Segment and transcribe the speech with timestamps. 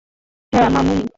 [0.53, 1.05] হ্যাঁ, মামুনি।